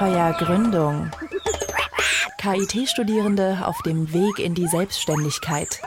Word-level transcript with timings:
Abenteuer 0.00 0.32
Gründung. 0.38 1.10
KIT-Studierende 2.38 3.66
auf 3.66 3.82
dem 3.82 4.10
Weg 4.14 4.38
in 4.38 4.54
die 4.54 4.66
Selbstständigkeit. 4.66 5.82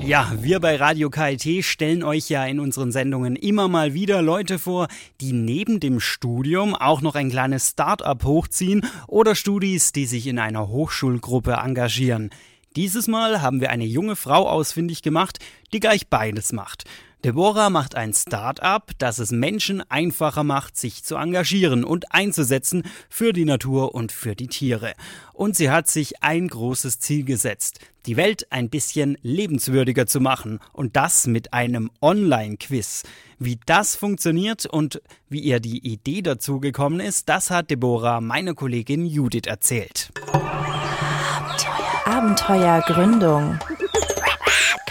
Ja, 0.00 0.32
wir 0.36 0.60
bei 0.60 0.76
Radio 0.76 1.10
KIT 1.10 1.62
stellen 1.62 2.02
euch 2.02 2.30
ja 2.30 2.46
in 2.46 2.60
unseren 2.60 2.90
Sendungen 2.90 3.36
immer 3.36 3.68
mal 3.68 3.92
wieder 3.92 4.22
Leute 4.22 4.58
vor, 4.58 4.88
die 5.20 5.34
neben 5.34 5.78
dem 5.78 6.00
Studium 6.00 6.74
auch 6.74 7.02
noch 7.02 7.16
ein 7.16 7.28
kleines 7.28 7.68
Start-up 7.70 8.24
hochziehen 8.24 8.80
oder 9.08 9.34
Studis, 9.34 9.92
die 9.92 10.06
sich 10.06 10.26
in 10.26 10.38
einer 10.38 10.68
Hochschulgruppe 10.68 11.52
engagieren. 11.62 12.30
Dieses 12.76 13.08
Mal 13.08 13.42
haben 13.42 13.60
wir 13.60 13.68
eine 13.68 13.84
junge 13.84 14.16
Frau 14.16 14.48
ausfindig 14.48 15.02
gemacht, 15.02 15.38
die 15.74 15.80
gleich 15.80 16.08
beides 16.08 16.54
macht. 16.54 16.84
Deborah 17.24 17.70
macht 17.70 17.94
ein 17.94 18.12
Start-up, 18.12 18.90
das 18.98 19.18
es 19.18 19.30
Menschen 19.30 19.82
einfacher 19.90 20.44
macht, 20.44 20.76
sich 20.76 21.04
zu 21.04 21.16
engagieren 21.16 21.82
und 21.82 22.12
einzusetzen 22.12 22.82
für 23.08 23.32
die 23.32 23.46
Natur 23.46 23.94
und 23.94 24.12
für 24.12 24.36
die 24.36 24.48
Tiere. 24.48 24.92
Und 25.32 25.56
sie 25.56 25.70
hat 25.70 25.88
sich 25.88 26.22
ein 26.22 26.48
großes 26.48 26.98
Ziel 26.98 27.24
gesetzt, 27.24 27.80
die 28.04 28.18
Welt 28.18 28.46
ein 28.52 28.68
bisschen 28.68 29.16
lebenswürdiger 29.22 30.06
zu 30.06 30.20
machen 30.20 30.60
und 30.74 30.96
das 30.96 31.26
mit 31.26 31.54
einem 31.54 31.90
Online-Quiz. 32.02 33.04
Wie 33.38 33.58
das 33.64 33.96
funktioniert 33.96 34.66
und 34.66 35.00
wie 35.30 35.40
ihr 35.40 35.60
die 35.60 35.78
Idee 35.78 36.20
dazu 36.20 36.60
gekommen 36.60 37.00
ist, 37.00 37.30
das 37.30 37.50
hat 37.50 37.70
Deborah 37.70 38.20
meine 38.20 38.52
Kollegin 38.54 39.06
Judith 39.06 39.46
erzählt. 39.46 40.10
Abenteuer, 40.30 42.02
Abenteuer 42.04 42.80
Gründung. 42.86 43.58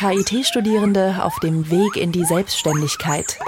KIT-Studierende 0.03 1.23
auf 1.23 1.39
dem 1.39 1.71
Weg 1.71 1.95
in 1.95 2.11
die 2.11 2.25
Selbstständigkeit. 2.25 3.39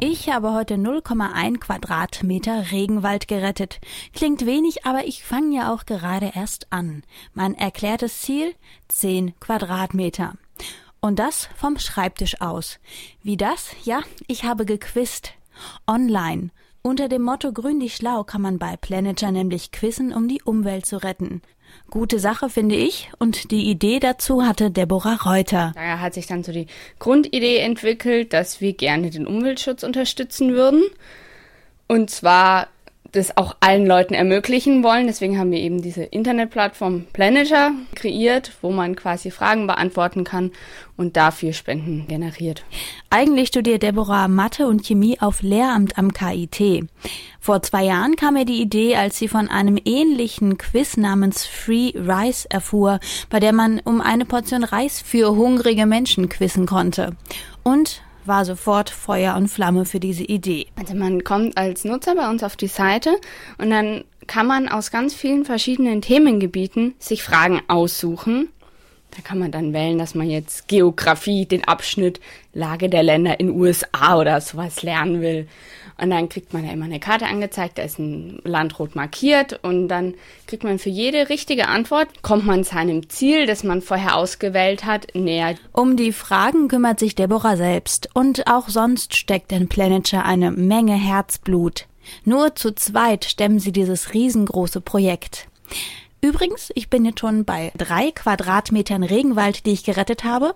Ich 0.00 0.28
habe 0.28 0.52
heute 0.52 0.74
0,1 0.74 1.60
Quadratmeter 1.60 2.70
Regenwald 2.70 3.26
gerettet. 3.26 3.80
Klingt 4.12 4.44
wenig, 4.44 4.84
aber 4.84 5.06
ich 5.06 5.24
fange 5.24 5.56
ja 5.56 5.72
auch 5.72 5.86
gerade 5.86 6.32
erst 6.34 6.70
an. 6.70 7.04
Mein 7.32 7.54
erklärtes 7.54 8.20
Ziel 8.20 8.54
10 8.88 9.32
Quadratmeter. 9.40 10.34
Und 11.00 11.18
das 11.18 11.48
vom 11.56 11.78
Schreibtisch 11.78 12.42
aus. 12.42 12.80
Wie 13.22 13.38
das? 13.38 13.70
Ja, 13.84 14.02
ich 14.26 14.44
habe 14.44 14.66
gequist. 14.66 15.32
Online. 15.86 16.50
Unter 16.82 17.08
dem 17.08 17.22
Motto 17.22 17.54
Grün 17.54 17.80
dich 17.80 17.96
schlau 17.96 18.24
kann 18.24 18.42
man 18.42 18.58
bei 18.58 18.76
Planeter 18.76 19.32
nämlich 19.32 19.72
quizzen, 19.72 20.12
um 20.12 20.28
die 20.28 20.42
Umwelt 20.42 20.84
zu 20.84 21.02
retten. 21.02 21.40
Gute 21.90 22.18
Sache, 22.18 22.48
finde 22.48 22.76
ich. 22.76 23.10
Und 23.18 23.50
die 23.50 23.68
Idee 23.68 23.98
dazu 23.98 24.44
hatte 24.44 24.70
Deborah 24.70 25.16
Reuter. 25.16 25.72
Daher 25.74 26.00
hat 26.00 26.14
sich 26.14 26.26
dann 26.26 26.44
so 26.44 26.52
die 26.52 26.66
Grundidee 26.98 27.58
entwickelt, 27.58 28.32
dass 28.32 28.60
wir 28.60 28.72
gerne 28.72 29.10
den 29.10 29.26
Umweltschutz 29.26 29.82
unterstützen 29.82 30.52
würden. 30.52 30.82
Und 31.88 32.10
zwar 32.10 32.68
das 33.12 33.36
auch 33.36 33.56
allen 33.60 33.86
Leuten 33.86 34.14
ermöglichen 34.14 34.82
wollen. 34.82 35.06
Deswegen 35.06 35.38
haben 35.38 35.50
wir 35.50 35.58
eben 35.58 35.82
diese 35.82 36.04
Internetplattform 36.04 37.06
Planeter 37.12 37.72
kreiert, 37.94 38.52
wo 38.62 38.70
man 38.70 38.96
quasi 38.96 39.30
Fragen 39.30 39.66
beantworten 39.66 40.24
kann 40.24 40.52
und 40.96 41.16
dafür 41.16 41.52
Spenden 41.52 42.06
generiert. 42.06 42.64
Eigentlich 43.08 43.48
studiert 43.48 43.82
Deborah 43.82 44.28
Mathe 44.28 44.66
und 44.66 44.86
Chemie 44.86 45.18
auf 45.20 45.42
Lehramt 45.42 45.98
am 45.98 46.12
KIT. 46.12 46.86
Vor 47.40 47.62
zwei 47.62 47.84
Jahren 47.84 48.16
kam 48.16 48.36
ihr 48.36 48.44
die 48.44 48.60
Idee, 48.60 48.96
als 48.96 49.18
sie 49.18 49.28
von 49.28 49.48
einem 49.48 49.78
ähnlichen 49.84 50.58
Quiz 50.58 50.96
namens 50.96 51.46
Free 51.46 51.92
Rice 51.94 52.44
erfuhr, 52.44 53.00
bei 53.30 53.40
der 53.40 53.52
man 53.52 53.80
um 53.84 54.00
eine 54.00 54.26
Portion 54.26 54.62
Reis 54.62 55.00
für 55.00 55.34
hungrige 55.34 55.86
Menschen 55.86 56.28
quizzen 56.28 56.66
konnte. 56.66 57.16
Und 57.62 58.02
war 58.24 58.44
sofort 58.44 58.90
Feuer 58.90 59.36
und 59.36 59.48
Flamme 59.48 59.84
für 59.84 60.00
diese 60.00 60.24
Idee. 60.24 60.66
Also 60.78 60.94
man 60.94 61.24
kommt 61.24 61.56
als 61.56 61.84
Nutzer 61.84 62.14
bei 62.14 62.28
uns 62.28 62.42
auf 62.42 62.56
die 62.56 62.66
Seite 62.66 63.10
und 63.58 63.70
dann 63.70 64.04
kann 64.26 64.46
man 64.46 64.68
aus 64.68 64.90
ganz 64.90 65.14
vielen 65.14 65.44
verschiedenen 65.44 66.02
Themengebieten 66.02 66.94
sich 66.98 67.22
Fragen 67.22 67.62
aussuchen. 67.68 68.48
Da 69.10 69.22
kann 69.22 69.40
man 69.40 69.50
dann 69.50 69.72
wählen, 69.72 69.98
dass 69.98 70.14
man 70.14 70.30
jetzt 70.30 70.68
Geografie, 70.68 71.44
den 71.44 71.64
Abschnitt 71.64 72.20
Lage 72.52 72.88
der 72.88 73.02
Länder 73.02 73.40
in 73.40 73.50
USA 73.50 74.16
oder 74.16 74.40
sowas 74.40 74.82
lernen 74.82 75.20
will. 75.20 75.48
Und 76.00 76.10
dann 76.10 76.28
kriegt 76.30 76.54
man 76.54 76.64
ja 76.64 76.72
immer 76.72 76.86
eine 76.86 77.00
Karte 77.00 77.26
angezeigt, 77.26 77.76
da 77.76 77.82
ist 77.82 77.98
ein 77.98 78.40
Land 78.44 78.78
rot 78.78 78.96
markiert 78.96 79.60
und 79.62 79.88
dann 79.88 80.14
kriegt 80.46 80.64
man 80.64 80.78
für 80.78 80.88
jede 80.88 81.28
richtige 81.28 81.68
Antwort, 81.68 82.22
kommt 82.22 82.46
man 82.46 82.64
seinem 82.64 83.10
Ziel, 83.10 83.46
das 83.46 83.64
man 83.64 83.82
vorher 83.82 84.16
ausgewählt 84.16 84.86
hat, 84.86 85.08
näher. 85.14 85.56
Um 85.72 85.96
die 85.96 86.12
Fragen 86.12 86.68
kümmert 86.68 86.98
sich 87.00 87.14
Deborah 87.14 87.56
selbst 87.56 88.08
und 88.14 88.46
auch 88.46 88.70
sonst 88.70 89.14
steckt 89.14 89.52
in 89.52 89.68
Planeture 89.68 90.24
eine 90.24 90.50
Menge 90.50 90.94
Herzblut. 90.94 91.86
Nur 92.24 92.54
zu 92.54 92.74
zweit 92.74 93.26
stemmen 93.26 93.58
sie 93.58 93.72
dieses 93.72 94.14
riesengroße 94.14 94.80
Projekt. 94.80 95.48
Übrigens, 96.22 96.70
ich 96.74 96.90
bin 96.90 97.04
jetzt 97.06 97.20
schon 97.20 97.44
bei 97.44 97.72
drei 97.76 98.10
Quadratmetern 98.10 99.02
Regenwald, 99.02 99.64
die 99.64 99.72
ich 99.72 99.84
gerettet 99.84 100.22
habe. 100.24 100.52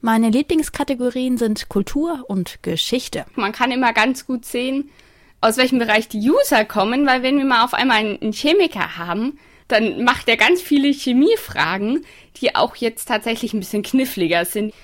Meine 0.00 0.30
Lieblingskategorien 0.30 1.38
sind 1.38 1.68
Kultur 1.68 2.24
und 2.26 2.62
Geschichte. 2.62 3.24
Man 3.36 3.52
kann 3.52 3.70
immer 3.70 3.92
ganz 3.92 4.26
gut 4.26 4.44
sehen, 4.44 4.90
aus 5.40 5.58
welchem 5.58 5.78
Bereich 5.78 6.08
die 6.08 6.28
User 6.28 6.64
kommen, 6.64 7.06
weil 7.06 7.22
wenn 7.22 7.38
wir 7.38 7.44
mal 7.44 7.64
auf 7.64 7.72
einmal 7.72 7.98
einen 7.98 8.32
Chemiker 8.32 8.96
haben, 8.96 9.38
dann 9.68 10.02
macht 10.02 10.28
er 10.28 10.36
ganz 10.36 10.60
viele 10.60 10.92
Chemiefragen, 10.92 12.04
die 12.40 12.54
auch 12.56 12.76
jetzt 12.76 13.06
tatsächlich 13.06 13.52
ein 13.52 13.60
bisschen 13.60 13.82
kniffliger 13.82 14.44
sind. 14.44 14.74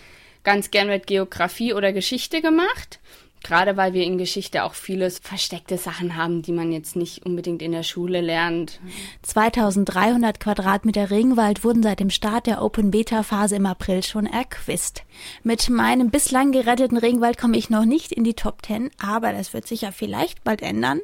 Ganz 0.45 0.71
gern 0.71 0.89
wird 0.89 1.07
Geografie 1.07 1.73
oder 1.75 1.93
Geschichte 1.93 2.43
gemacht. 2.43 3.01
Gerade 3.43 3.77
weil 3.77 3.93
wir 3.93 4.05
in 4.05 4.19
Geschichte 4.19 4.65
auch 4.65 4.75
vieles 4.75 5.19
versteckte 5.19 5.79
Sachen 5.79 6.17
haben, 6.17 6.43
die 6.43 6.53
man 6.53 6.73
jetzt 6.73 6.97
nicht 6.97 7.27
unbedingt 7.27 7.63
in 7.63 7.73
der 7.73 7.83
Schule 7.83 8.21
lernt. 8.21 8.81
2300 9.23 10.39
Quadratmeter 10.39 11.11
Regenwald 11.11 11.65
wurden 11.65 11.83
seit 11.83 12.01
dem 12.01 12.11
Start 12.11 12.47
der 12.47 12.63
Open 12.63 12.91
Beta 12.91 13.23
Phase 13.23 13.57
im 13.57 13.67
April 13.67 14.03
schon 14.03 14.27
erquist. 14.27 15.03
Mit 15.43 15.69
meinem 15.71 16.11
bislang 16.11 16.53
geretteten 16.53 16.97
Regenwald 16.97 17.39
komme 17.39 17.57
ich 17.57 17.71
noch 17.71 17.85
nicht 17.85 18.13
in 18.13 18.25
die 18.25 18.35
Top 18.35 18.65
10, 18.65 18.91
aber 19.01 19.33
das 19.33 19.53
wird 19.53 19.67
sich 19.67 19.83
ja 19.83 19.91
vielleicht 19.91 20.45
bald 20.45 20.63
ändern. 20.63 21.01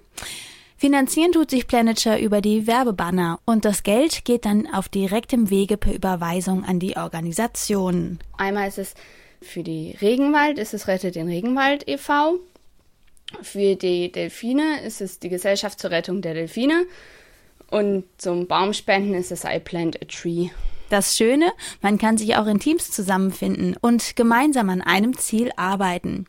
Finanzieren 0.80 1.32
tut 1.32 1.50
sich 1.50 1.66
Planeture 1.66 2.20
über 2.20 2.40
die 2.40 2.68
Werbebanner 2.68 3.40
und 3.44 3.64
das 3.64 3.82
Geld 3.82 4.24
geht 4.24 4.44
dann 4.44 4.72
auf 4.72 4.88
direktem 4.88 5.50
Wege 5.50 5.76
per 5.76 5.92
Überweisung 5.92 6.64
an 6.64 6.78
die 6.78 6.96
Organisation. 6.96 8.20
Einmal 8.36 8.68
ist 8.68 8.78
es 8.78 8.94
für 9.40 9.62
die 9.62 9.96
Regenwald 10.00 10.58
ist 10.58 10.74
es 10.74 10.88
Rettet 10.88 11.14
den 11.14 11.28
Regenwald 11.28 11.88
e.V. 11.88 12.38
Für 13.42 13.76
die 13.76 14.10
Delfine 14.10 14.80
ist 14.82 15.00
es 15.00 15.18
die 15.18 15.28
Gesellschaft 15.28 15.78
zur 15.78 15.90
Rettung 15.90 16.22
der 16.22 16.34
Delfine. 16.34 16.86
Und 17.70 18.04
zum 18.16 18.46
Baumspenden 18.46 19.14
ist 19.14 19.30
es 19.30 19.44
I 19.44 19.60
Plant 19.60 20.00
a 20.02 20.06
Tree. 20.06 20.48
Das 20.88 21.18
Schöne, 21.18 21.52
man 21.82 21.98
kann 21.98 22.16
sich 22.16 22.36
auch 22.36 22.46
in 22.46 22.60
Teams 22.60 22.90
zusammenfinden 22.90 23.76
und 23.78 24.16
gemeinsam 24.16 24.70
an 24.70 24.80
einem 24.80 25.18
Ziel 25.18 25.50
arbeiten. 25.56 26.24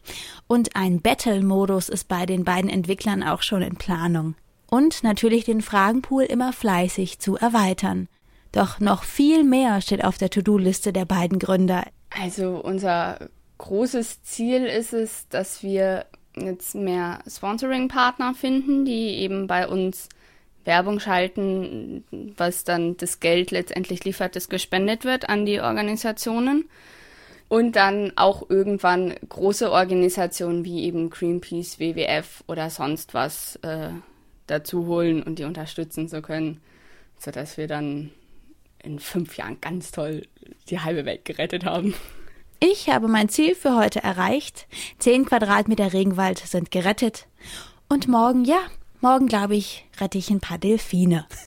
Und 0.48 0.76
ein 0.76 1.02
Battle-Modus 1.02 1.88
ist 1.88 2.10
bei 2.10 2.26
den 2.26 2.44
beiden 2.44 2.70
Entwicklern 2.70 3.24
auch 3.24 3.42
schon 3.42 3.62
in 3.62 3.78
Planung. 3.78 4.36
Und 4.70 5.02
natürlich 5.02 5.46
den 5.46 5.62
Fragenpool 5.62 6.24
immer 6.24 6.52
fleißig 6.52 7.20
zu 7.20 7.38
erweitern. 7.38 8.10
Doch 8.52 8.82
noch 8.82 9.04
viel 9.04 9.46
mehr 9.46 9.80
steht 9.80 10.04
auf 10.04 10.18
der 10.18 10.30
To-Do-Liste 10.30 10.92
der 10.92 11.06
beiden 11.06 11.40
Gründer. 11.40 11.86
Also 12.10 12.60
unser 12.60 13.30
großes 13.58 14.24
Ziel 14.24 14.66
ist 14.66 14.94
es, 14.94 15.28
dass 15.30 15.64
wir 15.64 16.06
jetzt 16.36 16.76
mehr 16.76 17.20
Sponsoring-Partner 17.28 18.34
finden, 18.34 18.86
die 18.86 19.18
eben 19.20 19.48
bei 19.48 19.68
uns 19.68 20.10
Werbung 20.66 21.00
schalten, 21.00 22.04
was 22.38 22.64
dann 22.64 22.98
das 22.98 23.20
Geld 23.20 23.52
letztendlich 23.52 24.04
liefert, 24.04 24.36
das 24.36 24.50
gespendet 24.50 25.06
wird 25.06 25.30
an 25.30 25.46
die 25.46 25.62
Organisationen. 25.62 26.70
Und 27.48 27.76
dann 27.76 28.14
auch 28.16 28.48
irgendwann 28.48 29.16
große 29.28 29.72
Organisationen 29.72 30.64
wie 30.66 30.84
eben 30.84 31.10
Greenpeace, 31.10 31.80
WWF 31.80 32.44
oder 32.48 32.70
sonst 32.70 33.16
was 33.16 33.56
äh, 33.64 33.90
dazu 34.46 34.86
holen 34.86 35.24
und 35.24 35.40
die 35.40 35.46
unterstützen 35.46 36.08
zu 36.08 36.22
können, 36.22 36.62
sodass 37.18 37.58
wir 37.58 37.68
dann 37.68 38.12
in 38.84 39.00
fünf 39.00 39.38
Jahren 39.38 39.60
ganz 39.62 39.92
toll 39.92 40.28
die 40.70 40.80
halbe 40.80 41.06
Welt 41.06 41.26
gerettet 41.26 41.66
haben. 41.66 41.94
Ich 42.60 42.90
habe 42.90 43.08
mein 43.08 43.30
Ziel 43.30 43.56
für 43.56 43.76
heute 43.78 44.04
erreicht. 44.04 44.68
Zehn 44.98 45.26
Quadratmeter 45.26 45.94
Regenwald 45.94 46.40
sind 46.40 46.72
gerettet. 46.72 47.28
Und 47.88 48.10
morgen, 48.10 48.44
ja, 48.44 48.60
morgen 49.00 49.28
glaube 49.28 49.56
ich, 49.56 49.86
rette 50.02 50.18
ich 50.18 50.30
ein 50.30 50.42
paar 50.42 50.58
Delfine. 50.58 51.26